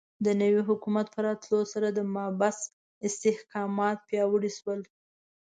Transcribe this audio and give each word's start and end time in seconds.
د 0.25 0.27
نوي 0.41 0.61
حکومت 0.69 1.07
په 1.11 1.19
راتلو 1.27 1.59
سره 1.73 1.87
د 1.91 1.99
محبس 2.13 2.57
استحکامات 3.07 3.97
پیاوړي 4.09 4.51
شول. 4.57 4.81